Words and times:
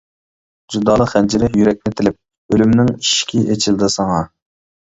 جۇدالىق 0.75 1.11
خەنجىرى 1.11 1.49
يۈرەكنى 1.63 1.93
تىلىپ، 1.99 2.57
ئۆلۈمنىڭ 2.57 2.93
ئىشىكى 2.95 3.43
ئېچىلدى 3.45 3.95
ساڭا. 3.99 4.19